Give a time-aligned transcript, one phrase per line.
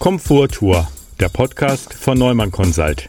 [0.00, 0.88] Komforttour,
[1.20, 3.06] der Podcast von Neumann Consult.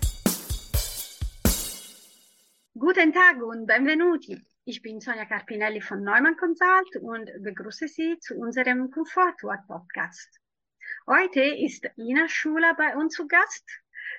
[2.77, 4.37] Guten Tag und benvenuti.
[4.65, 10.37] Ich bin Sonja Carpinelli von Neumann Consult und begrüße Sie zu unserem Komforttour Podcast.
[11.07, 13.69] Heute ist Ina Schuler bei uns zu Gast.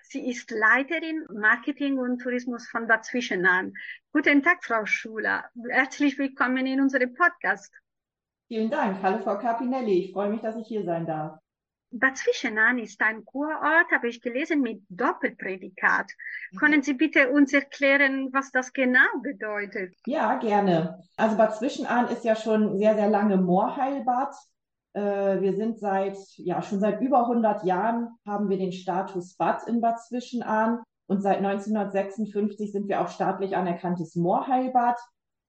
[0.04, 3.74] Sie ist Leiterin Marketing und Tourismus von Bad Zwischenahn.
[4.14, 5.44] Guten Tag, Frau Schuler.
[5.68, 7.70] Herzlich willkommen in unserem Podcast.
[8.48, 9.02] Vielen Dank.
[9.02, 10.06] Hallo, Frau Carpinelli.
[10.06, 11.41] Ich freue mich, dass ich hier sein darf.
[11.92, 16.06] Bad Zwischenahn ist ein Kurort, habe ich gelesen, mit Doppelprädikat.
[16.50, 16.56] Mhm.
[16.56, 19.94] Können Sie bitte uns erklären, was das genau bedeutet?
[20.06, 20.98] Ja, gerne.
[21.16, 24.34] Also Bad Zwischenahn ist ja schon sehr, sehr lange Moorheilbad.
[24.94, 29.66] Äh, wir sind seit, ja, schon seit über 100 Jahren haben wir den Status Bad
[29.68, 34.98] in Bad Zwischenahn und seit 1956 sind wir auch staatlich anerkanntes Moorheilbad.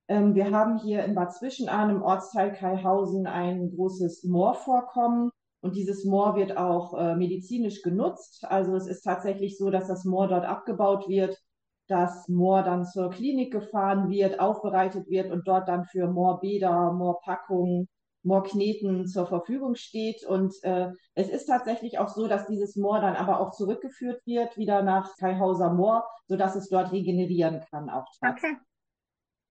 [0.09, 5.31] Ähm, wir haben hier in Bad Zwischenahn im Ortsteil Kaihausen ein großes Moorvorkommen.
[5.63, 8.43] Und dieses Moor wird auch äh, medizinisch genutzt.
[8.49, 11.41] Also es ist tatsächlich so, dass das Moor dort abgebaut wird,
[11.87, 17.87] das Moor dann zur Klinik gefahren wird, aufbereitet wird und dort dann für Moorbäder, Moorpackungen,
[18.23, 20.25] Moorkneten zur Verfügung steht.
[20.25, 24.57] Und äh, es ist tatsächlich auch so, dass dieses Moor dann aber auch zurückgeführt wird,
[24.57, 28.57] wieder nach Kaihauser Moor, sodass es dort regenerieren kann auch Okay.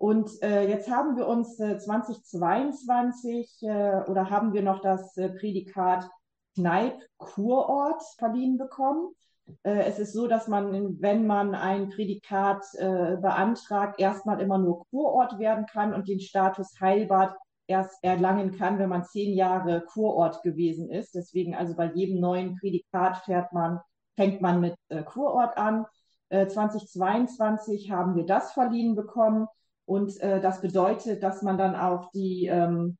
[0.02, 5.28] Und äh, jetzt haben wir uns äh, 2022 äh, oder haben wir noch das äh,
[5.28, 6.10] Prädikat
[6.56, 9.14] Kneip Kurort verliehen bekommen.
[9.62, 14.84] Äh, es ist so, dass man, wenn man ein Prädikat äh, beantragt, erstmal immer nur
[14.90, 17.36] Kurort werden kann und den Status Heilbad
[17.68, 21.14] erst erlangen kann, wenn man zehn Jahre Kurort gewesen ist.
[21.14, 23.78] Deswegen also bei jedem neuen Prädikat fährt man,
[24.16, 25.86] fängt man mit äh, Kurort an.
[26.28, 29.46] Äh, 2022 haben wir das verliehen bekommen.
[29.84, 32.98] Und äh, das bedeutet, dass man dann auch die, ähm,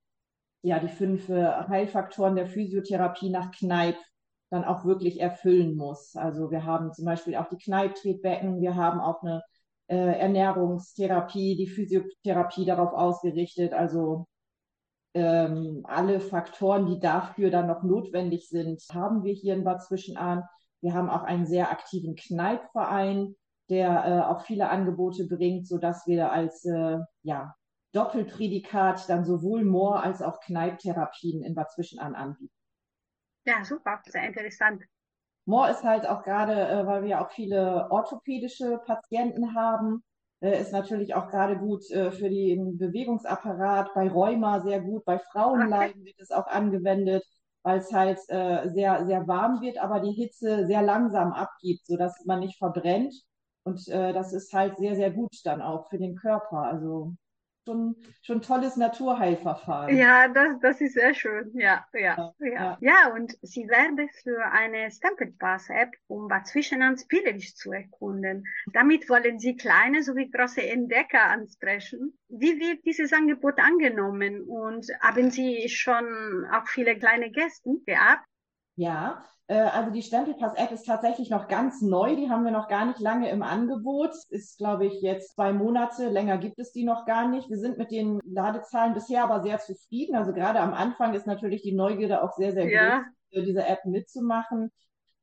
[0.63, 3.97] ja, die fünf äh, Heilfaktoren der Physiotherapie nach Kneipp
[4.51, 6.15] dann auch wirklich erfüllen muss.
[6.15, 9.43] Also wir haben zum Beispiel auch die Kneipptretbecken, wir haben auch eine
[9.87, 13.73] äh, Ernährungstherapie, die Physiotherapie darauf ausgerichtet.
[13.73, 14.27] Also
[15.15, 20.45] ähm, alle Faktoren, die dafür dann noch notwendig sind, haben wir hier in Bad Zwischenahn.
[20.81, 23.35] Wir haben auch einen sehr aktiven Kneippverein,
[23.73, 27.55] der äh, auch viele Angebote bringt, sodass wir als äh, ja,
[27.93, 32.53] Doppelprädikat dann sowohl Moor- als auch Kneipptherapien in Bad Zwischenahn anbieten.
[33.47, 34.85] Ja, super, sehr interessant.
[35.47, 40.05] Moor ist halt auch gerade, äh, weil wir auch viele orthopädische Patienten haben,
[40.41, 45.19] äh, ist natürlich auch gerade gut äh, für den Bewegungsapparat, bei Rheuma sehr gut, bei
[45.19, 46.05] Frauenleiden okay.
[46.05, 47.25] wird es auch angewendet,
[47.63, 52.23] weil es halt äh, sehr, sehr warm wird, aber die Hitze sehr langsam abgibt, sodass
[52.27, 53.15] man nicht verbrennt.
[53.65, 56.63] Und äh, das ist halt sehr, sehr gut dann auch für den Körper.
[56.63, 57.15] Also
[57.65, 59.97] schon, schon tolles Naturheilverfahren.
[59.97, 61.53] Ja, das, das ist sehr schön.
[61.55, 62.35] Ja, ja, ja.
[62.41, 68.45] Ja, ja und sie werbe für eine Stempelpass-App, um Bad Zwischenahn spielerisch zu erkunden.
[68.73, 72.19] Damit wollen sie kleine sowie große Entdecker ansprechen.
[72.29, 74.43] Wie wird dieses Angebot angenommen?
[74.43, 78.25] Und haben Sie schon auch viele kleine Gäste gehabt?
[78.75, 79.25] Ja,
[79.55, 82.17] also die Stempelpass-App ist tatsächlich noch ganz neu.
[82.17, 84.15] Die haben wir noch gar nicht lange im Angebot.
[84.29, 86.09] Ist, glaube ich, jetzt zwei Monate.
[86.09, 87.49] Länger gibt es die noch gar nicht.
[87.51, 90.17] Wir sind mit den Ladezahlen bisher aber sehr zufrieden.
[90.17, 93.05] Also gerade am Anfang ist natürlich die Neugierde auch sehr, sehr ja.
[93.33, 94.71] groß, diese App mitzumachen.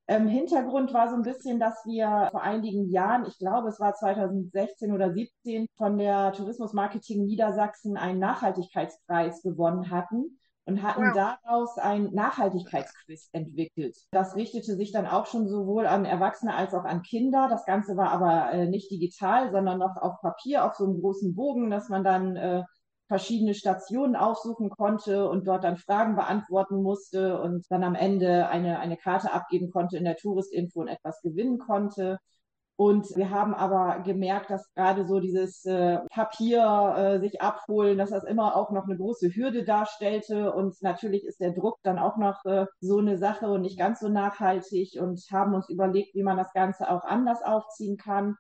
[0.08, 3.94] Ähm, Hintergrund war so ein bisschen, dass wir vor einigen Jahren, ich glaube, es war
[3.94, 10.40] 2016 oder 2017, von der Tourismus Marketing Niedersachsen einen Nachhaltigkeitspreis gewonnen hatten
[10.70, 11.38] und hatten wow.
[11.44, 13.98] daraus ein Nachhaltigkeitsquiz entwickelt.
[14.12, 17.48] Das richtete sich dann auch schon sowohl an Erwachsene als auch an Kinder.
[17.50, 21.36] Das Ganze war aber äh, nicht digital, sondern noch auf Papier, auf so einem großen
[21.36, 22.64] Bogen, dass man dann äh,
[23.08, 28.80] verschiedene Stationen aufsuchen konnte und dort dann Fragen beantworten musste und dann am Ende eine,
[28.80, 32.20] eine Karte abgeben konnte in der Touristinfo und etwas gewinnen konnte.
[32.80, 38.12] Und wir haben aber gemerkt, dass gerade so dieses äh, Papier äh, sich abholen, dass
[38.12, 40.54] das immer auch noch eine große Hürde darstellte.
[40.54, 44.00] Und natürlich ist der Druck dann auch noch äh, so eine Sache und nicht ganz
[44.00, 48.38] so nachhaltig und haben uns überlegt, wie man das Ganze auch anders aufziehen kann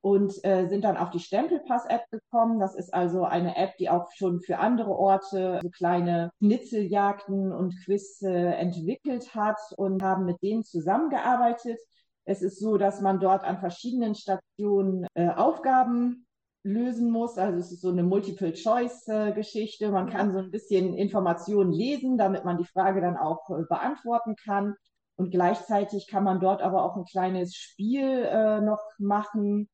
[0.00, 2.60] und äh, sind dann auf die Stempelpass-App gekommen.
[2.60, 7.74] Das ist also eine App, die auch schon für andere Orte so kleine Schnitzeljagden und
[7.84, 11.78] Quiz äh, entwickelt hat und haben mit denen zusammengearbeitet.
[12.24, 16.26] Es ist so, dass man dort an verschiedenen Stationen äh, Aufgaben
[16.62, 17.36] lösen muss.
[17.36, 19.90] Also es ist so eine Multiple-Choice-Geschichte.
[19.90, 24.36] Man kann so ein bisschen Informationen lesen, damit man die Frage dann auch äh, beantworten
[24.36, 24.74] kann.
[25.16, 29.68] Und gleichzeitig kann man dort aber auch ein kleines Spiel äh, noch machen.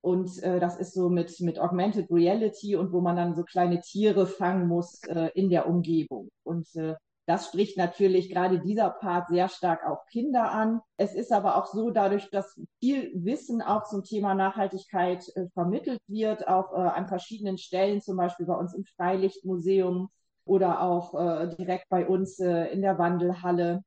[0.00, 3.80] Und äh, das ist so mit, mit Augmented Reality und wo man dann so kleine
[3.80, 6.28] Tiere fangen muss äh, in der Umgebung.
[6.44, 6.94] Und äh,
[7.26, 10.80] Das spricht natürlich gerade dieser Part sehr stark auch Kinder an.
[10.96, 16.00] Es ist aber auch so, dadurch, dass viel Wissen auch zum Thema Nachhaltigkeit äh, vermittelt
[16.06, 20.08] wird, auch äh, an verschiedenen Stellen, zum Beispiel bei uns im Freilichtmuseum
[20.44, 23.82] oder auch äh, direkt bei uns äh, in der Wandelhalle,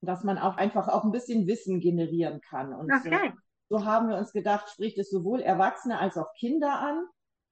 [0.00, 2.72] dass man auch einfach auch ein bisschen Wissen generieren kann.
[2.72, 3.32] Und okay.
[3.68, 7.04] so haben wir uns gedacht, spricht es sowohl Erwachsene als auch Kinder an.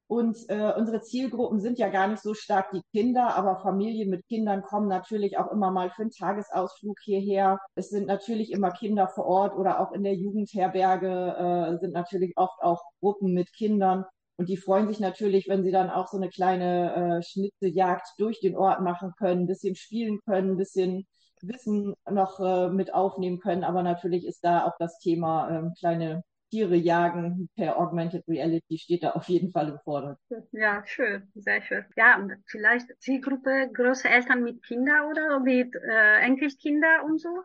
[0.06, 4.26] Und äh, unsere Zielgruppen sind ja gar nicht so stark die Kinder, aber Familien mit
[4.26, 7.58] Kindern kommen natürlich auch immer mal für einen Tagesausflug hierher.
[7.74, 12.34] Es sind natürlich immer Kinder vor Ort oder auch in der Jugendherberge äh, sind natürlich
[12.36, 14.04] oft auch Gruppen mit Kindern.
[14.36, 18.40] Und die freuen sich natürlich, wenn sie dann auch so eine kleine äh, Schnitzeljagd durch
[18.40, 21.06] den Ort machen können, bisschen spielen können, bisschen
[21.40, 23.64] Wissen noch äh, mit aufnehmen können.
[23.64, 26.24] Aber natürlich ist da auch das Thema äh, kleine
[26.54, 30.46] Tiere jagen per Augmented Reality steht da auf jeden Fall im Vordergrund.
[30.52, 31.84] Ja, schön, sehr schön.
[31.96, 37.42] Ja, und vielleicht Zielgruppe Großeltern mit Kindern oder mit äh, Enkelkinder und so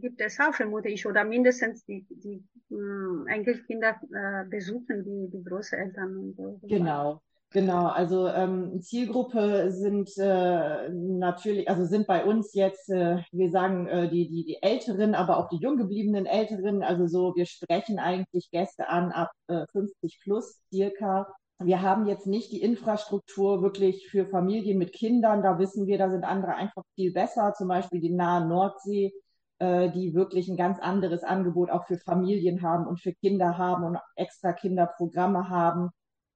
[0.00, 5.44] gibt es auch, vermute ich, oder mindestens die, die äh, Enkelkinder äh, besuchen die, die
[5.44, 6.60] Großeltern und so.
[6.64, 7.22] Genau.
[7.52, 13.88] Genau, also ähm, Zielgruppe sind äh, natürlich, also sind bei uns jetzt, äh, wir sagen
[13.88, 16.84] äh, die, die, die Älteren, aber auch die jung gebliebenen Älteren.
[16.84, 21.26] Also so, wir sprechen eigentlich Gäste an ab äh, 50 plus circa.
[21.58, 25.42] Wir haben jetzt nicht die Infrastruktur wirklich für Familien mit Kindern.
[25.42, 27.52] Da wissen wir, da sind andere einfach viel besser.
[27.54, 29.12] Zum Beispiel die nahe Nordsee,
[29.58, 33.82] äh, die wirklich ein ganz anderes Angebot auch für Familien haben und für Kinder haben
[33.84, 35.90] und extra Kinderprogramme haben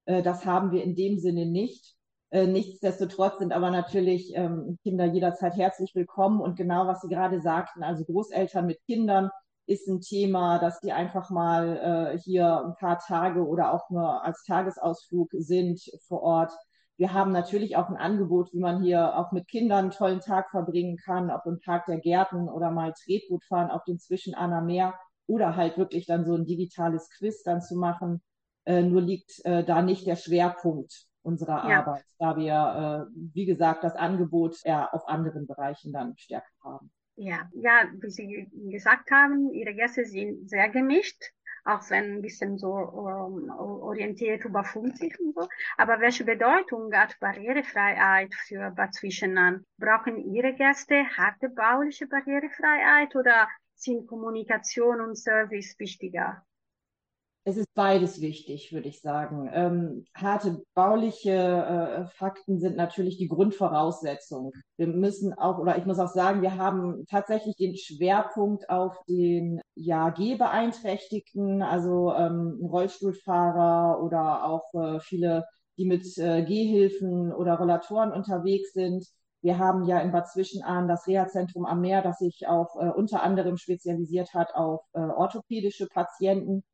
[0.06, 1.94] äh, das haben wir in dem Sinne nicht.
[2.30, 7.40] Äh, nichtsdestotrotz sind aber natürlich ähm, Kinder jederzeit herzlich willkommen und genau, was Sie gerade
[7.40, 9.30] sagten, also Großeltern mit Kindern
[9.66, 14.24] ist ein Thema, dass die einfach mal äh, hier ein paar Tage oder auch nur
[14.24, 16.52] als Tagesausflug sind vor Ort.
[16.96, 20.50] Wir haben natürlich auch ein Angebot, wie man hier auch mit Kindern einen tollen Tag
[20.50, 24.94] verbringen kann, ob im Tag der Gärten oder mal Tretboot fahren auf den Zwischenanner Meer
[25.26, 28.22] oder halt wirklich dann so ein digitales Quiz dann zu machen.
[28.66, 31.80] Äh, nur liegt äh, da nicht der Schwerpunkt unserer ja.
[31.80, 36.90] Arbeit, da wir, äh, wie gesagt, das Angebot eher auf anderen Bereichen dann stärker haben.
[37.16, 41.22] Ja, ja, wie Sie gesagt haben, Ihre Gäste sind sehr gemischt,
[41.64, 45.48] auch wenn ein bisschen so um, ähm, orientiert über 50 und so.
[45.76, 49.64] Aber welche Bedeutung hat Barrierefreiheit für Bad Zwischenahn?
[49.78, 56.44] Brauchen Ihre Gäste harte bauliche Barrierefreiheit oder sind Kommunikation und Service wichtiger?
[57.46, 59.50] Es ist beides wichtig, würde ich sagen.
[59.52, 64.52] Ähm, harte bauliche äh, Fakten sind natürlich die Grundvoraussetzung.
[64.78, 69.60] Wir müssen auch, oder ich muss auch sagen, wir haben tatsächlich den Schwerpunkt auf den
[69.74, 75.44] ja, Gehbeeinträchtigten, also ähm, Rollstuhlfahrer oder auch äh, viele,
[75.76, 79.04] die mit äh, Gehhilfen oder Rollatoren unterwegs sind.
[79.42, 83.22] Wir haben ja in Bad Zwischenahn das Reha-Zentrum am Meer, das sich auch äh, unter
[83.22, 86.64] anderem spezialisiert hat auf äh, orthopädische Patienten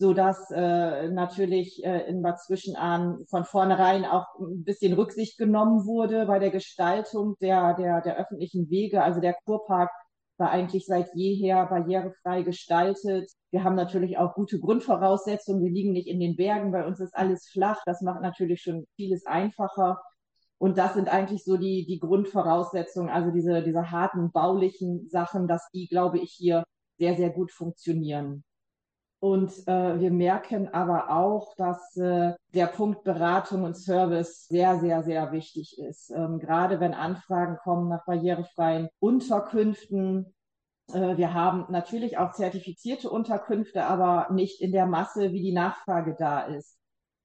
[0.00, 5.84] so dass äh, natürlich äh, in Bad Zwischenahn von vornherein auch ein bisschen Rücksicht genommen
[5.84, 9.02] wurde bei der Gestaltung der, der, der öffentlichen Wege.
[9.02, 9.90] Also der Kurpark
[10.38, 13.30] war eigentlich seit jeher barrierefrei gestaltet.
[13.50, 15.62] Wir haben natürlich auch gute Grundvoraussetzungen.
[15.62, 16.72] Wir liegen nicht in den Bergen.
[16.72, 17.82] Bei uns ist alles flach.
[17.84, 20.00] Das macht natürlich schon vieles einfacher.
[20.56, 25.68] Und das sind eigentlich so die, die Grundvoraussetzungen, also diese, diese harten baulichen Sachen, dass
[25.74, 26.64] die, glaube ich, hier
[26.96, 28.44] sehr, sehr gut funktionieren.
[29.20, 35.02] Und äh, wir merken aber auch, dass äh, der Punkt Beratung und Service sehr, sehr,
[35.02, 36.10] sehr wichtig ist.
[36.10, 40.34] Ähm, gerade wenn Anfragen kommen nach barrierefreien Unterkünften.
[40.94, 46.16] Äh, wir haben natürlich auch zertifizierte Unterkünfte, aber nicht in der Masse, wie die Nachfrage
[46.18, 46.79] da ist.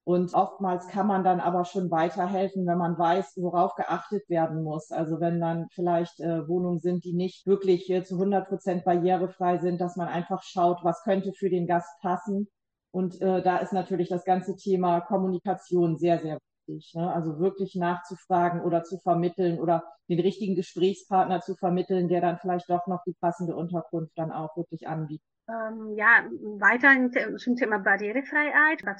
[0.06, 4.92] Und oftmals kann man dann aber schon weiterhelfen, wenn man weiß, worauf geachtet werden muss.
[4.92, 9.58] Also wenn dann vielleicht äh, Wohnungen sind, die nicht wirklich äh, zu 100 Prozent barrierefrei
[9.58, 12.48] sind, dass man einfach schaut, was könnte für den Gast passen.
[12.92, 16.94] Und äh, da ist natürlich das ganze Thema Kommunikation sehr, sehr wichtig.
[16.94, 17.12] Ne?
[17.12, 22.70] Also wirklich nachzufragen oder zu vermitteln oder den richtigen Gesprächspartner zu vermitteln, der dann vielleicht
[22.70, 25.35] doch noch die passende Unterkunft dann auch wirklich anbietet.
[25.48, 28.82] Ähm, ja, weiter zum Thema Barrierefreiheit.
[28.84, 28.98] Bad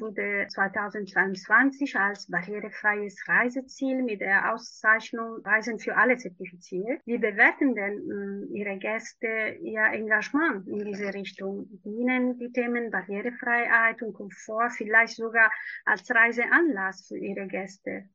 [0.00, 7.00] wurde 2022 als barrierefreies Reiseziel mit der Auszeichnung Reisen für alle zertifiziert.
[7.06, 11.66] Wie bewerten denn äh, Ihre Gäste Ihr Engagement in diese Richtung?
[11.84, 15.50] Dienen die Themen Barrierefreiheit und Komfort vielleicht sogar
[15.86, 18.10] als Reiseanlass für Ihre Gäste?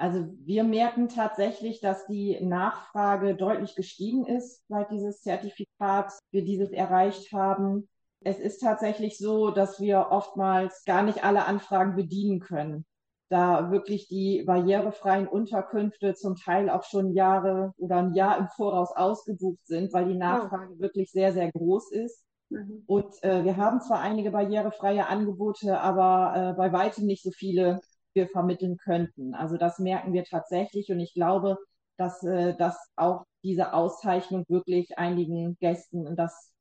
[0.00, 6.70] Also wir merken tatsächlich, dass die Nachfrage deutlich gestiegen ist, seit dieses Zertifikat wir dieses
[6.70, 7.86] erreicht haben.
[8.20, 12.86] Es ist tatsächlich so, dass wir oftmals gar nicht alle Anfragen bedienen können.
[13.28, 18.90] da wirklich die barrierefreien Unterkünfte zum Teil auch schon Jahre oder ein Jahr im Voraus
[18.96, 20.80] ausgebucht sind, weil die Nachfrage oh.
[20.80, 22.24] wirklich sehr, sehr groß ist.
[22.48, 22.82] Mhm.
[22.86, 27.80] Und äh, wir haben zwar einige barrierefreie Angebote, aber äh, bei weitem nicht so viele
[28.14, 29.34] wir vermitteln könnten.
[29.34, 31.58] Also das merken wir tatsächlich und ich glaube,
[31.96, 36.52] dass, äh, dass auch diese Auszeichnung wirklich einigen Gästen das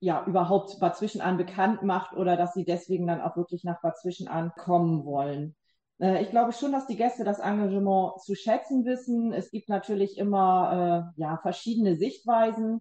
[0.00, 3.98] ja überhaupt Bad Zwischenahn bekannt macht oder dass sie deswegen dann auch wirklich nach Bad
[3.98, 5.56] Zwischenahn kommen wollen.
[5.98, 9.32] Äh, ich glaube schon, dass die Gäste das Engagement zu schätzen wissen.
[9.32, 12.80] Es gibt natürlich immer äh, ja, verschiedene Sichtweisen.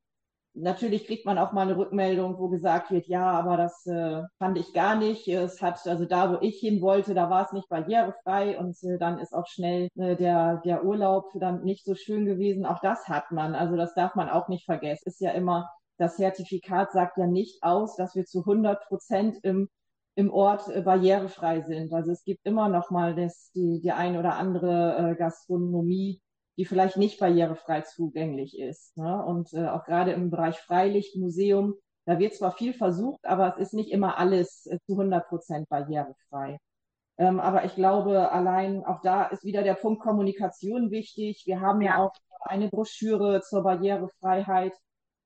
[0.56, 4.58] Natürlich kriegt man auch mal eine Rückmeldung, wo gesagt wird, ja, aber das äh, fand
[4.58, 5.28] ich gar nicht.
[5.28, 9.00] Es hat, also da, wo ich hin wollte, da war es nicht barrierefrei und äh,
[9.00, 12.66] dann ist auch schnell äh, der, der Urlaub dann nicht so schön gewesen.
[12.68, 13.56] Auch das hat man.
[13.56, 15.08] Also das darf man auch nicht vergessen.
[15.08, 19.70] Ist ja immer, das Zertifikat sagt ja nicht aus, dass wir zu 100 Prozent im
[20.16, 21.94] im Ort äh, barrierefrei sind.
[21.94, 26.22] Also es gibt immer noch mal das, die, die ein oder andere äh, Gastronomie,
[26.58, 28.96] die vielleicht nicht barrierefrei zugänglich ist.
[28.98, 29.24] Ne?
[29.26, 33.74] Und äh, auch gerade im Bereich Freilichtmuseum, da wird zwar viel versucht, aber es ist
[33.74, 36.58] nicht immer alles äh, zu 100 Prozent barrierefrei.
[37.18, 41.44] Ähm, aber ich glaube, allein auch da ist wieder der Punkt Kommunikation wichtig.
[41.46, 44.74] Wir haben ja, ja auch eine Broschüre zur Barrierefreiheit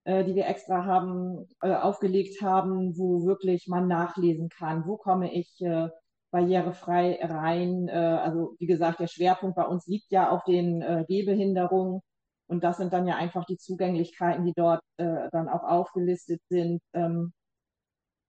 [0.08, 5.34] äh, die wir extra haben, äh, aufgelegt haben, wo wirklich man nachlesen kann, wo komme
[5.34, 5.90] ich äh,
[6.32, 7.88] barrierefrei rein.
[7.88, 12.02] Äh, also wie gesagt, der Schwerpunkt bei uns liegt ja auf den äh, Gehbehinderungen.
[12.48, 16.82] Und das sind dann ja einfach die Zugänglichkeiten, die dort äh, dann auch aufgelistet sind.
[16.94, 17.34] Ähm,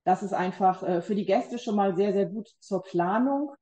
[0.04, 3.52] das ist einfach für die Gäste schon mal sehr, sehr gut zur Planung.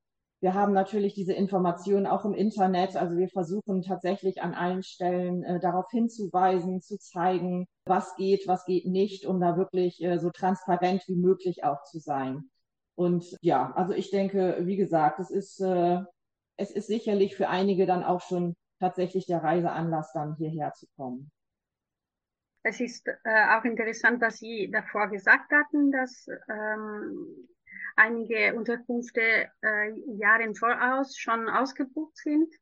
[0.41, 2.95] Wir haben natürlich diese Informationen auch im Internet.
[2.95, 8.67] Also wir versuchen tatsächlich an allen Stellen äh, darauf hinzuweisen, zu zeigen, was geht, was
[8.67, 12.51] geht nicht, um da wirklich äh, so transparent wie möglich auch zu sein.
[12.97, 16.03] Und ja, also ich denke, wie gesagt, es ist, äh,
[16.57, 21.31] es ist sicherlich für einige dann auch schon tatsächlich der Reiseanlass, dann hierher zu kommen.
[22.63, 27.49] Es ist äh, auch interessant, was Sie davor gesagt hatten, dass ähm,
[27.95, 29.21] einige Unterkünfte
[29.63, 32.53] äh, Jahre im Voraus schon ausgebucht sind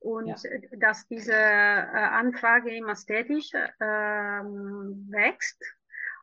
[0.00, 0.36] und ja.
[0.78, 5.62] dass diese äh, Anfrage immer stetig ähm, wächst.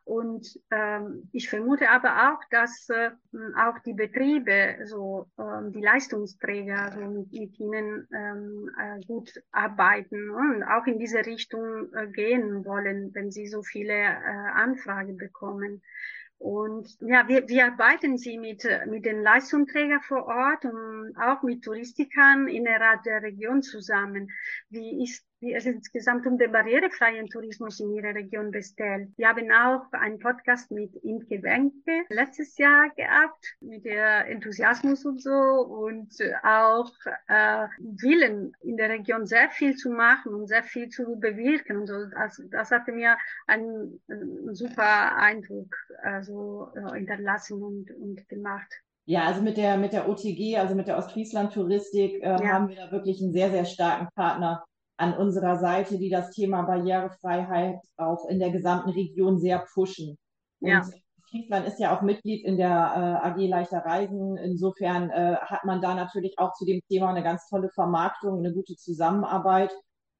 [0.06, 3.10] Und ähm, ich vermute aber auch, dass äh,
[3.56, 10.30] auch die Betriebe, so ähm, die Leistungsträger, so mit, mit ihnen ähm, äh, gut arbeiten
[10.30, 15.82] und auch in diese Richtung äh, gehen wollen, wenn sie so viele äh, Anfragen bekommen.
[16.38, 21.64] Und ja, wir, wir arbeiten sie mit, mit den Leistungsträgern vor Ort und auch mit
[21.64, 24.30] Touristikern innerhalb der Region zusammen.
[24.68, 29.10] Wie ist wie es insgesamt um den barrierefreien Tourismus in Ihrer Region bestellt.
[29.16, 35.22] Wir haben auch einen Podcast mit Imke Wenke letztes Jahr gehabt, mit der Enthusiasmus und
[35.22, 36.12] so und
[36.42, 36.90] auch
[37.28, 41.86] äh, Willen in der Region sehr viel zu machen und sehr viel zu bewirken und
[41.86, 41.94] so.
[42.16, 48.82] Also, das hatte mir einen, einen super Eindruck also, äh, hinterlassen und, und gemacht.
[49.08, 52.48] Ja, also mit der, mit der OTG, also mit der Ostfriesland Touristik, äh, ja.
[52.48, 54.64] haben wir da wirklich einen sehr, sehr starken Partner
[54.96, 60.16] an unserer Seite, die das Thema Barrierefreiheit auch in der gesamten Region sehr pushen.
[60.60, 60.82] Und ja.
[61.30, 64.36] Friesland ist ja auch Mitglied in der äh, AG Leichter Reisen.
[64.36, 68.52] Insofern äh, hat man da natürlich auch zu dem Thema eine ganz tolle Vermarktung, eine
[68.52, 69.72] gute Zusammenarbeit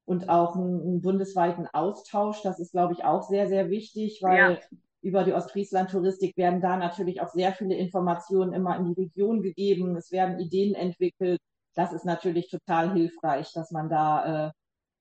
[0.05, 2.41] und auch einen, einen bundesweiten Austausch.
[2.43, 4.59] Das ist, glaube ich, auch sehr, sehr wichtig, weil ja.
[5.01, 9.95] über die Ostfriesland-Touristik werden da natürlich auch sehr viele Informationen immer in die Region gegeben.
[9.95, 11.39] Es werden Ideen entwickelt.
[11.73, 14.51] Das ist natürlich total hilfreich, dass man da äh,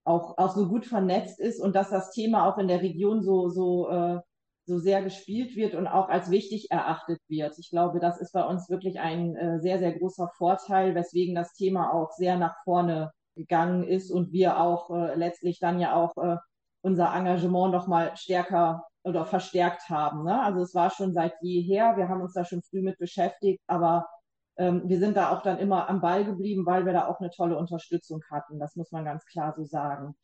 [0.06, 3.48] auch, auch so gut vernetzt ist und dass das Thema auch in der Region so,
[3.48, 4.20] so, äh,
[4.64, 7.58] so sehr gespielt wird und auch als wichtig erachtet wird.
[7.58, 11.54] Ich glaube, das ist bei uns wirklich ein äh, sehr, sehr großer Vorteil, weswegen das
[11.54, 16.16] Thema auch sehr nach vorne gegangen ist und wir auch äh, letztlich dann ja auch
[16.16, 16.36] äh,
[16.82, 20.24] unser Engagement nochmal stärker oder verstärkt haben.
[20.24, 20.40] Ne?
[20.40, 24.06] Also es war schon seit jeher, wir haben uns da schon früh mit beschäftigt, aber
[24.58, 27.30] ähm, wir sind da auch dann immer am Ball geblieben, weil wir da auch eine
[27.30, 28.58] tolle Unterstützung hatten.
[28.58, 30.14] Das muss man ganz klar so sagen.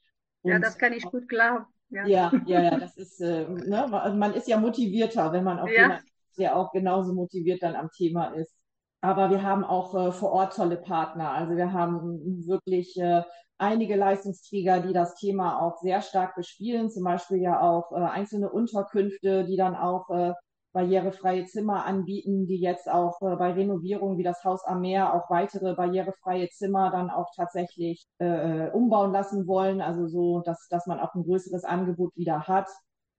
[0.42, 1.66] Und ja, das kann ich gut glauben.
[1.90, 3.86] Ja, ja, ja, ja das ist, äh, ne,
[4.16, 5.82] man ist ja motivierter, wenn man auch ja.
[5.82, 6.02] jemand,
[6.38, 8.56] der auch genauso motiviert dann am Thema ist.
[9.02, 11.32] Aber wir haben auch äh, vor Ort tolle Partner.
[11.32, 13.22] Also wir haben wirklich äh,
[13.58, 16.90] einige Leistungsträger, die das Thema auch sehr stark bespielen.
[16.90, 20.32] Zum Beispiel ja auch äh, einzelne Unterkünfte, die dann auch äh,
[20.73, 25.31] barrierefreie Zimmer anbieten, die jetzt auch äh, bei Renovierungen wie das Haus am Meer auch
[25.31, 29.81] weitere barrierefreie Zimmer dann auch tatsächlich äh, umbauen lassen wollen.
[29.81, 32.69] Also so, dass, dass man auch ein größeres Angebot wieder hat.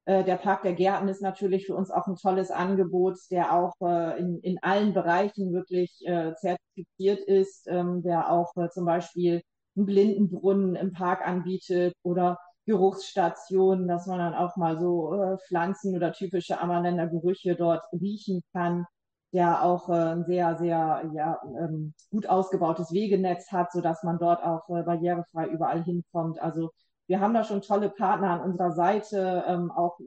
[0.06, 3.74] Äh, der Park der Gärten ist natürlich für uns auch ein tolles Angebot, der auch
[3.82, 9.42] äh, in, in allen Bereichen wirklich äh, zertifiziert ist, ähm, der auch äh, zum Beispiel
[9.76, 15.96] einen Blindenbrunnen im Park anbietet oder Geruchsstationen, dass man dann auch mal so äh, Pflanzen
[15.96, 18.86] oder typische Ammerländer Gerüche dort riechen kann,
[19.34, 24.44] der auch äh, ein sehr, sehr ja, ähm, gut ausgebautes Wegenetz hat, sodass man dort
[24.44, 26.42] auch äh, barrierefrei überall hinkommt.
[26.42, 26.72] Also
[27.08, 29.44] wir haben da schon tolle Partner an unserer Seite.
[29.48, 30.00] Ähm, auch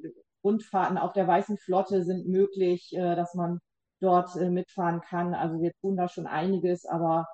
[0.43, 3.61] Rundfahrten auf der Weißen Flotte sind möglich, äh, dass man
[4.01, 5.35] dort äh, mitfahren kann.
[5.35, 7.27] Also wir tun da schon einiges, aber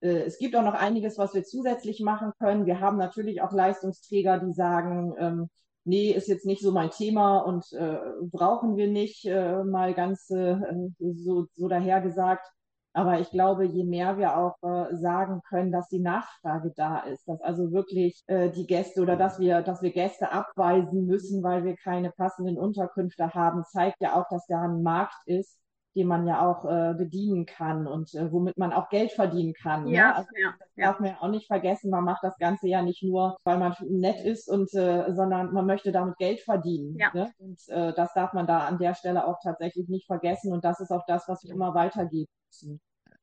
[0.00, 2.66] es gibt auch noch einiges, was wir zusätzlich machen können.
[2.66, 5.50] Wir haben natürlich auch Leistungsträger, die sagen, ähm,
[5.84, 10.28] nee, ist jetzt nicht so mein Thema und äh, brauchen wir nicht, äh, mal ganz
[10.30, 10.56] äh,
[10.98, 12.46] so, so dahergesagt.
[12.92, 17.28] Aber ich glaube, je mehr wir auch äh, sagen können, dass die Nachfrage da ist,
[17.28, 21.64] dass also wirklich äh, die Gäste oder dass wir, dass wir Gäste abweisen müssen, weil
[21.64, 25.58] wir keine passenden Unterkünfte haben, zeigt ja auch, dass da ein Markt ist,
[25.96, 29.84] den man ja auch äh, bedienen kann und äh, womit man auch Geld verdienen kann.
[29.84, 29.92] Ne?
[29.92, 30.16] Ja, ne?
[30.16, 30.86] also, ja, das ja.
[30.86, 31.90] darf man ja auch nicht vergessen.
[31.90, 35.64] Man macht das Ganze ja nicht nur, weil man nett ist und, äh, sondern man
[35.66, 36.96] möchte damit Geld verdienen.
[36.98, 37.10] Ja.
[37.14, 37.32] Ne?
[37.38, 40.52] Und äh, das darf man da an der Stelle auch tatsächlich nicht vergessen.
[40.52, 42.80] Und das ist auch das, was wir immer weitergeben müssen.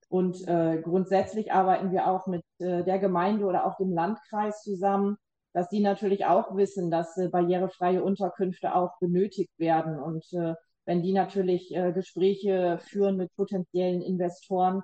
[0.10, 5.18] Und äh, grundsätzlich arbeiten wir auch mit äh, der Gemeinde oder auch dem Landkreis zusammen,
[5.54, 10.00] dass die natürlich auch wissen, dass äh, barrierefreie Unterkünfte auch benötigt werden.
[10.00, 14.82] Und äh, wenn die natürlich äh, Gespräche führen mit potenziellen Investoren,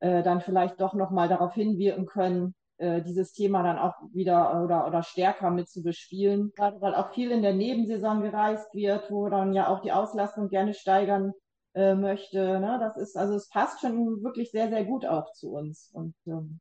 [0.00, 4.86] äh, dann vielleicht doch nochmal darauf hinwirken können, äh, dieses Thema dann auch wieder oder,
[4.86, 6.52] oder stärker mit zu bespielen.
[6.56, 10.48] Gerade weil auch viel in der Nebensaison gereist wird, wo dann ja auch die Auslastung
[10.48, 11.32] gerne steigern
[11.74, 12.60] äh, möchte.
[12.60, 12.78] Ne?
[12.80, 15.90] Das ist, also es passt schon wirklich sehr, sehr gut auch zu uns.
[15.92, 16.60] Und ähm,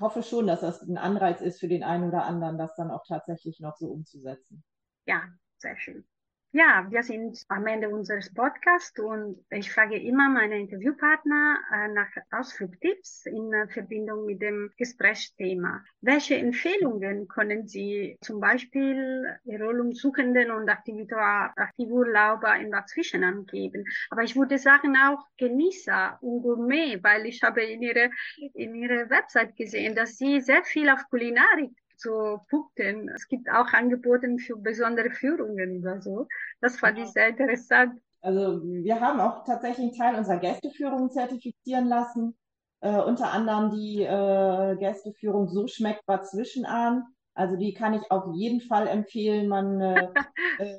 [0.00, 3.04] hoffe schon, dass das ein Anreiz ist für den einen oder anderen, das dann auch
[3.06, 4.62] tatsächlich noch so umzusetzen.
[5.06, 5.22] Ja,
[5.58, 6.06] sehr schön.
[6.52, 12.08] Ja, wir sind am Ende unseres Podcasts und ich frage immer meine Interviewpartner äh, nach
[12.30, 15.84] Ausflugtipps in äh, Verbindung mit dem Gesprächsthema.
[16.00, 23.84] Welche Empfehlungen können Sie zum Beispiel Erholungssuchenden und Aktivurlauber in dazwischen angeben?
[24.08, 28.08] Aber ich würde sagen auch Genießer und Gourmet, weil ich habe in Ihrer
[28.54, 33.08] in ihre Website gesehen, dass Sie sehr viel auf Kulinarik zu punkten.
[33.08, 36.26] Es gibt auch Angebote für besondere Führungen oder so.
[36.60, 38.00] Das fand ich sehr interessant.
[38.20, 42.36] Also wir haben auch tatsächlich einen Teil unserer Gästeführung zertifizieren lassen.
[42.80, 47.04] Äh, unter anderem die äh, Gästeführung So schmeckt was Zwischenahn.
[47.34, 49.48] Also die kann ich auf jeden Fall empfehlen.
[49.48, 50.08] Man äh,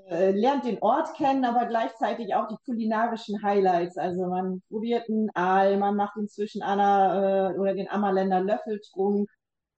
[0.10, 3.98] äh, lernt den Ort kennen, aber gleichzeitig auch die kulinarischen Highlights.
[3.98, 9.30] Also man probiert einen Aal, man macht den Zwischenahner äh, oder den Ammerländer Löffeltrunk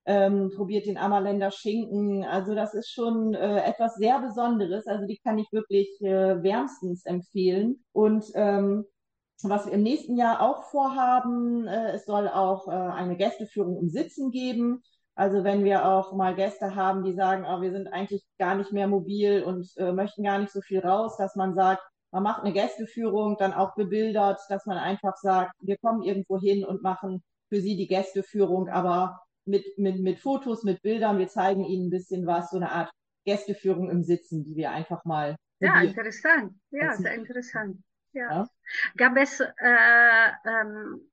[0.05, 2.23] ähm, probiert den Ammerländer Schinken.
[2.23, 4.87] Also das ist schon äh, etwas sehr Besonderes.
[4.87, 7.83] Also die kann ich wirklich äh, wärmstens empfehlen.
[7.91, 8.85] Und ähm,
[9.43, 13.89] was wir im nächsten Jahr auch vorhaben, äh, es soll auch äh, eine Gästeführung im
[13.89, 14.81] Sitzen geben.
[15.15, 18.71] Also wenn wir auch mal Gäste haben, die sagen, oh, wir sind eigentlich gar nicht
[18.71, 22.43] mehr mobil und äh, möchten gar nicht so viel raus, dass man sagt, man macht
[22.43, 27.23] eine Gästeführung, dann auch bebildert, dass man einfach sagt, wir kommen irgendwo hin und machen
[27.49, 31.19] für sie die Gästeführung, aber mit, mit, mit Fotos, mit Bildern.
[31.19, 32.91] Wir zeigen Ihnen ein bisschen was, so eine Art
[33.25, 35.35] Gästeführung im Sitzen, die wir einfach mal.
[35.59, 36.53] Ja, interessant.
[36.71, 37.77] Ja, sehr interessant.
[38.13, 38.31] Ja.
[38.31, 38.49] ja.
[38.97, 41.10] Gab es, äh, ähm, hm,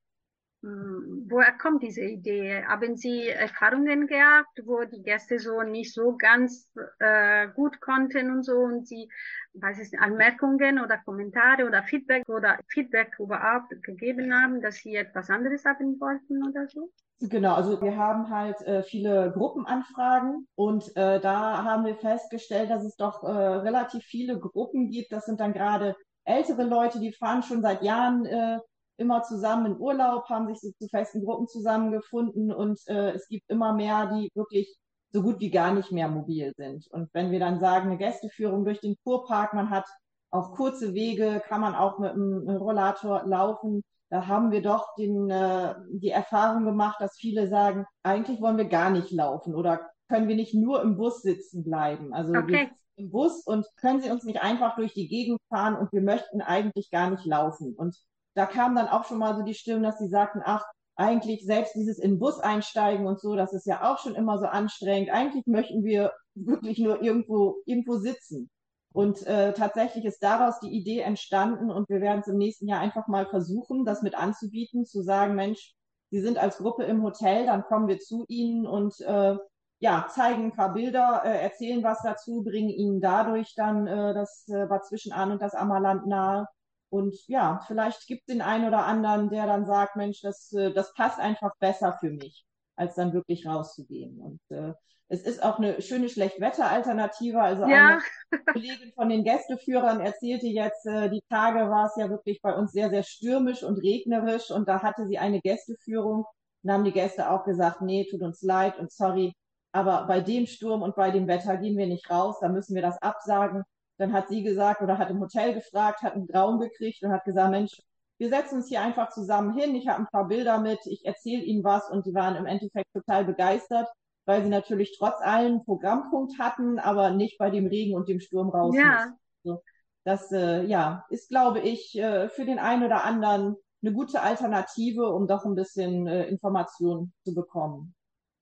[0.61, 2.63] woher kommt diese Idee?
[2.65, 6.69] Haben Sie Erfahrungen gehabt, wo die Gäste so nicht so ganz
[6.99, 9.09] äh, gut konnten und so und Sie,
[9.53, 15.29] weiß ich Anmerkungen oder Kommentare oder Feedback oder Feedback überhaupt gegeben haben, dass Sie etwas
[15.29, 16.91] anderes haben wollten oder so?
[17.21, 22.83] Genau, also wir haben halt äh, viele Gruppenanfragen und äh, da haben wir festgestellt, dass
[22.83, 25.11] es doch äh, relativ viele Gruppen gibt.
[25.11, 28.59] Das sind dann gerade ältere Leute, die fahren schon seit Jahren äh,
[28.99, 33.49] immer zusammen in Urlaub, haben sich so zu festen Gruppen zusammengefunden und äh, es gibt
[33.49, 34.77] immer mehr, die wirklich
[35.11, 36.87] so gut wie gar nicht mehr mobil sind.
[36.91, 39.85] Und wenn wir dann sagen, eine Gästeführung durch den Kurpark, man hat
[40.31, 45.29] auch kurze Wege, kann man auch mit einem Rollator laufen, da haben wir doch den,
[45.29, 50.27] äh, die Erfahrung gemacht, dass viele sagen, eigentlich wollen wir gar nicht laufen oder können
[50.27, 52.13] wir nicht nur im Bus sitzen bleiben.
[52.13, 52.47] Also okay.
[52.47, 55.91] wir sitzen im Bus und können sie uns nicht einfach durch die Gegend fahren und
[55.93, 57.75] wir möchten eigentlich gar nicht laufen.
[57.75, 57.95] Und
[58.39, 60.63] da kam dann auch schon mal so die Stimme, dass sie sagten, ach,
[60.95, 64.45] eigentlich selbst dieses in Bus einsteigen und so, das ist ja auch schon immer so
[64.45, 65.09] anstrengend.
[65.09, 68.49] Eigentlich möchten wir wirklich nur irgendwo, irgendwo sitzen.
[68.93, 72.79] Und äh, tatsächlich ist daraus die Idee entstanden und wir werden es im nächsten Jahr
[72.79, 75.73] einfach mal versuchen, das mit anzubieten, zu sagen, Mensch,
[76.09, 79.35] Sie sind als Gruppe im Hotel, dann kommen wir zu Ihnen und äh,
[79.79, 84.47] ja, zeigen ein paar Bilder, äh, erzählen was dazu, bringen ihnen dadurch dann äh, das
[84.47, 86.47] äh, Bad Zwischenahn und das Ammerland nahe.
[86.89, 90.73] Und ja, vielleicht gibt es den einen oder anderen, der dann sagt, Mensch, das, äh,
[90.73, 94.19] das passt einfach besser für mich, als dann wirklich rauszugehen.
[94.19, 94.73] Und äh,
[95.07, 97.41] es ist auch eine schöne Schlechtwetteralternative.
[97.41, 97.99] Also ja.
[98.31, 102.53] eine Kollegin von den Gästeführern erzählte jetzt, äh, die Tage war es ja wirklich bei
[102.53, 104.51] uns sehr, sehr stürmisch und regnerisch.
[104.51, 106.25] Und da hatte sie eine Gästeführung.
[106.63, 109.33] Dann haben die Gäste auch gesagt, nee, tut uns leid und sorry,
[109.71, 112.81] aber bei dem Sturm und bei dem Wetter gehen wir nicht raus, da müssen wir
[112.81, 113.63] das absagen.
[113.99, 117.25] Dann hat sie gesagt oder hat im Hotel gefragt, hat einen Traum gekriegt und hat
[117.25, 117.77] gesagt, Mensch,
[118.17, 121.43] wir setzen uns hier einfach zusammen hin, ich habe ein paar Bilder mit, ich erzähle
[121.43, 123.87] ihnen was und die waren im Endeffekt total begeistert,
[124.25, 128.19] weil sie natürlich trotz allem einen Programmpunkt hatten, aber nicht bei dem Regen und dem
[128.19, 128.75] Sturm raus.
[128.75, 129.13] Ja.
[129.43, 129.61] So,
[130.03, 135.09] das äh, ja, ist, glaube ich, äh, für den einen oder anderen eine gute Alternative,
[135.09, 137.95] um doch ein bisschen äh, Informationen zu bekommen.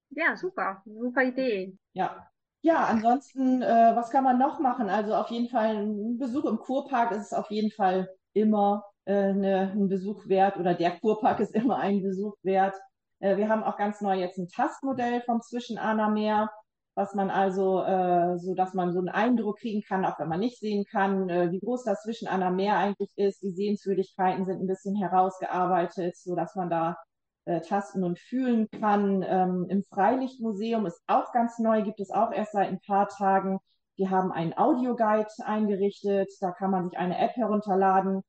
[0.09, 1.77] Ja, super, super Idee.
[1.93, 2.27] Ja.
[2.61, 4.89] Ja, ansonsten, äh, was kann man noch machen?
[4.89, 9.71] Also auf jeden Fall ein Besuch im Kurpark ist auf jeden Fall immer äh, ne,
[9.73, 12.75] ein Besuch wert oder der Kurpark ist immer ein Besuch wert.
[13.19, 16.51] Äh, wir haben auch ganz neu jetzt ein Tastmodell vom Zwischenahner Meer,
[16.95, 20.39] was man also, äh, so dass man so einen Eindruck kriegen kann, auch wenn man
[20.39, 23.41] nicht sehen kann, äh, wie groß das Zwischenahner Meer eigentlich ist.
[23.43, 26.97] Die Sehenswürdigkeiten sind ein bisschen herausgearbeitet, so dass man da
[27.47, 29.23] äh, tasten und fühlen kann.
[29.27, 33.59] Ähm, Im Freilichtmuseum ist auch ganz neu, gibt es auch erst seit ein paar Tagen.
[33.97, 36.29] Die haben einen Audioguide eingerichtet.
[36.41, 38.21] Da kann man sich eine App herunterladen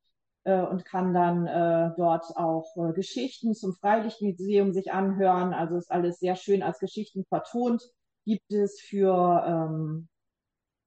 [0.44, 5.52] äh, und kann dann äh, dort auch äh, Geschichten zum Freilichtmuseum sich anhören.
[5.52, 7.82] Also ist alles sehr schön als Geschichten vertont.
[8.24, 10.08] Gibt es für, ähm,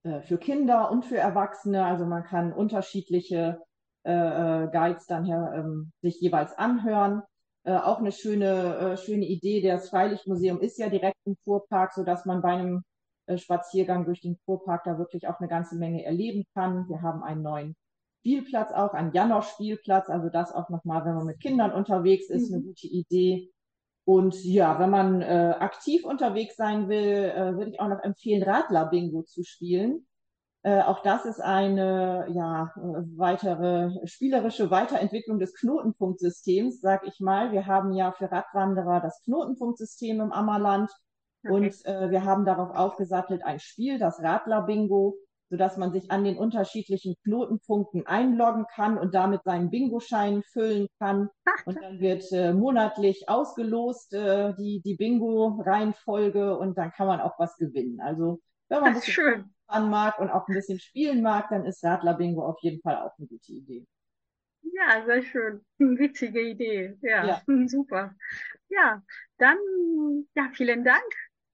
[0.03, 1.85] äh, für Kinder und für Erwachsene.
[1.85, 3.61] Also man kann unterschiedliche
[4.03, 7.23] äh, äh, Guides dann her, ähm, sich jeweils anhören.
[7.63, 9.61] Äh, auch eine schöne, äh, schöne Idee.
[9.61, 12.83] Das Freilichtmuseum ist ja direkt im Kurpark, so dass man bei einem
[13.27, 16.87] äh, Spaziergang durch den Kurpark da wirklich auch eine ganze Menge erleben kann.
[16.89, 17.75] Wir haben einen neuen
[18.19, 20.09] Spielplatz auch, einen Janosch-Spielplatz.
[20.09, 22.55] Also das auch nochmal, wenn man mit Kindern unterwegs ist, mhm.
[22.55, 23.51] eine gute Idee.
[24.05, 28.41] Und ja, wenn man äh, aktiv unterwegs sein will, äh, würde ich auch noch empfehlen,
[28.41, 30.07] Radler-Bingo zu spielen.
[30.63, 37.51] Äh, auch das ist eine ja, weitere spielerische Weiterentwicklung des Knotenpunktsystems, sag ich mal.
[37.51, 40.91] Wir haben ja für Radwanderer das Knotenpunktsystem im Ammerland
[41.43, 41.53] okay.
[41.53, 45.15] und äh, wir haben darauf aufgesattelt ein Spiel, das Radler-Bingo,
[45.49, 51.29] sodass man sich an den unterschiedlichen Knotenpunkten einloggen kann und damit seinen Bingo-Schein füllen kann.
[51.65, 57.37] Und dann wird äh, monatlich ausgelost äh, die, die Bingo-Reihenfolge und dann kann man auch
[57.39, 57.99] was gewinnen.
[57.99, 59.13] Also wenn man das, das
[59.71, 62.97] schön mag und auch ein bisschen spielen mag, dann ist Radler Bingo auf jeden Fall
[62.97, 63.85] auch eine gute Idee.
[64.61, 65.65] Ja, sehr schön.
[65.77, 66.97] Witzige Idee.
[67.01, 67.41] Ja, ja.
[67.67, 68.15] super.
[68.69, 69.03] Ja,
[69.37, 69.57] dann,
[70.35, 71.03] ja, vielen Dank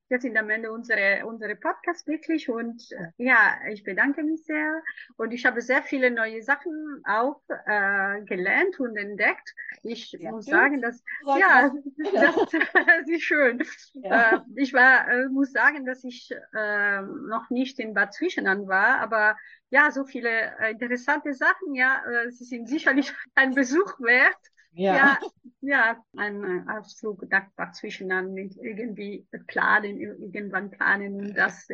[0.09, 4.81] wir sind am Ende unserer unsere Podcast wirklich und ja, ich bedanke mich sehr
[5.17, 9.53] und ich habe sehr viele neue Sachen auch äh, gelernt und entdeckt.
[9.83, 11.71] Ich ja, muss sagen, dass ja,
[12.13, 13.63] das, das ist schön.
[13.93, 14.35] Ja.
[14.35, 18.99] Äh, ich war äh, muss sagen, dass ich äh, noch nicht in Bad Zwischenahn war,
[18.99, 19.35] aber
[19.69, 21.75] ja, so viele äh, interessante Sachen.
[21.75, 24.37] Ja, äh, sie sind sicherlich ein Besuch wert.
[24.77, 25.19] Ja.
[25.61, 31.67] ja, ein Ausflug nach Zwischenland irgendwie planen, irgendwann planen und das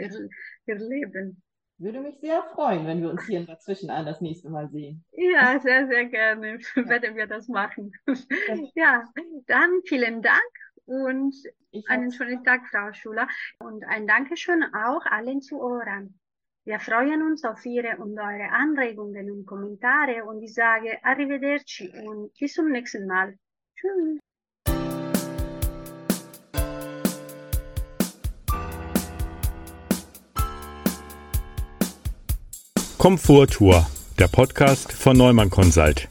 [0.65, 1.41] erleben.
[1.79, 5.03] Würde mich sehr freuen, wenn wir uns hier dazwischen an das nächste Mal sehen.
[5.11, 6.59] Ja, sehr, sehr gerne ja.
[6.89, 7.91] werden wir das machen.
[8.75, 9.03] Ja,
[9.47, 10.41] dann vielen Dank
[10.85, 11.35] und
[11.87, 13.27] einen schönen Tag, Frau Schuler.
[13.59, 16.17] Und ein Dankeschön auch allen Zuhörern.
[16.65, 22.31] Wir freuen uns auf Ihre und eure Anregungen und Kommentare und ich sage Arrivederci und
[22.39, 23.37] bis zum nächsten Mal.
[23.75, 24.19] Tschüss.
[32.97, 33.85] Komforttour,
[34.17, 36.07] der Podcast von Neumann Consult.